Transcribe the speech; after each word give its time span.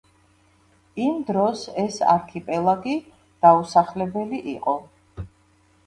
იმ 1.07 1.19
დროს 1.27 1.61
ეს 1.83 2.01
არქიპელაგი 2.15 2.99
დაუსახლებელი 3.47 4.45
იყო. 4.59 4.79